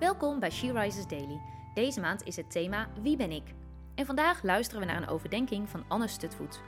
[0.00, 1.40] Welkom bij She Rises Daily.
[1.74, 3.54] Deze maand is het thema Wie ben ik?
[3.94, 6.60] En vandaag luisteren we naar een overdenking van Anne Stutvoet.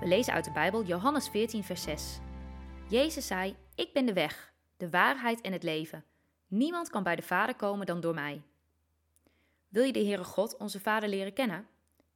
[0.00, 2.18] We lezen uit de Bijbel Johannes 14, vers 6.
[2.88, 6.04] Jezus zei: Ik ben de weg, de waarheid en het leven.
[6.46, 8.42] Niemand kan bij de Vader komen dan door mij.
[9.68, 11.66] Wil je de Heere God, onze Vader, leren kennen?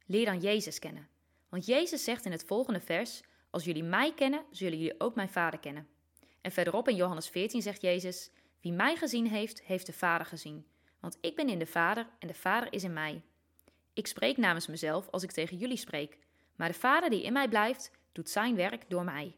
[0.05, 1.07] Leer dan Jezus kennen.
[1.49, 5.29] Want Jezus zegt in het volgende vers: Als jullie mij kennen, zullen jullie ook mijn
[5.29, 5.87] Vader kennen.
[6.41, 10.65] En verderop in Johannes 14 zegt Jezus: Wie mij gezien heeft, heeft de Vader gezien.
[10.99, 13.21] Want ik ben in de Vader en de Vader is in mij.
[13.93, 16.17] Ik spreek namens mezelf als ik tegen jullie spreek,
[16.55, 19.35] maar de Vader die in mij blijft, doet zijn werk door mij.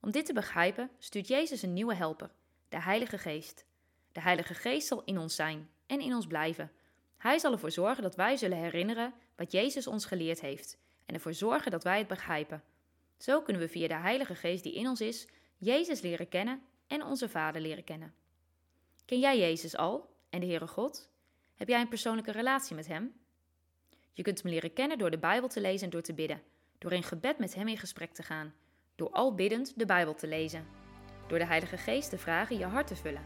[0.00, 2.30] Om dit te begrijpen, stuurt Jezus een nieuwe helper,
[2.68, 3.64] de Heilige Geest.
[4.12, 6.72] De Heilige Geest zal in ons zijn en in ons blijven.
[7.16, 11.34] Hij zal ervoor zorgen dat wij zullen herinneren wat Jezus ons geleerd heeft en ervoor
[11.34, 12.62] zorgen dat wij het begrijpen.
[13.18, 15.26] Zo kunnen we via de Heilige Geest die in ons is,
[15.58, 18.14] Jezus leren kennen en onze Vader leren kennen.
[19.04, 21.10] Ken jij Jezus al en de Heere God?
[21.54, 23.14] Heb jij een persoonlijke relatie met Hem?
[24.12, 26.42] Je kunt Hem leren kennen door de Bijbel te lezen en door te bidden,
[26.78, 28.54] door in gebed met Hem in gesprek te gaan,
[28.94, 30.66] door al biddend de Bijbel te lezen,
[31.26, 33.24] door de Heilige Geest te vragen je hart te vullen.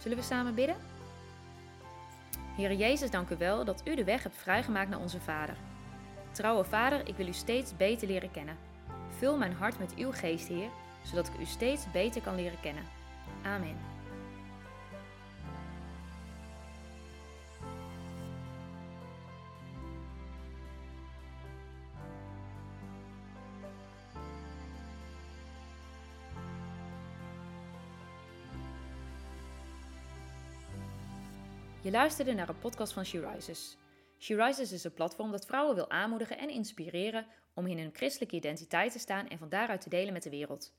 [0.00, 0.76] Zullen we samen bidden?
[2.56, 5.56] Heere Jezus, dank u wel dat u de weg hebt vrijgemaakt naar onze Vader.
[6.32, 8.58] Trouwe Vader, ik wil u steeds beter leren kennen.
[9.08, 10.70] Vul mijn hart met uw geest, Heer,
[11.08, 12.84] zodat ik u steeds beter kan leren kennen.
[13.42, 13.76] Amen.
[31.80, 33.76] Je luisterde naar een podcast van She Rises.
[34.18, 38.36] She Rises is een platform dat vrouwen wil aanmoedigen en inspireren om in hun christelijke
[38.36, 40.72] identiteit te staan en van daaruit te delen met de wereld.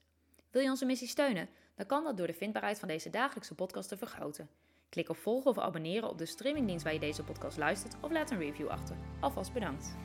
[0.51, 1.49] Wil je onze missie steunen?
[1.75, 4.49] Dan kan dat door de vindbaarheid van deze dagelijkse podcast te vergroten.
[4.89, 8.31] Klik op volgen of abonneren op de streamingdienst waar je deze podcast luistert of laat
[8.31, 8.97] een review achter.
[9.19, 9.95] Alvast bedankt.